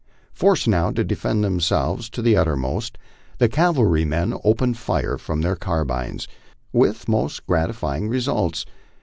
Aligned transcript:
Forced 0.33 0.67
now 0.67 0.89
to 0.91 1.03
defend 1.03 1.43
themselves 1.43 2.09
to 2.09 2.23
the 2.23 2.35
uttermost, 2.35 2.97
the 3.37 3.47
cavalrymen 3.47 4.35
opened 4.43 4.79
fire 4.79 5.15
from 5.19 5.41
their 5.41 5.55
carbines, 5.55 6.27
with 6.73 7.07
most 7.07 7.45
gratifying 7.45 8.07
results. 8.09 8.65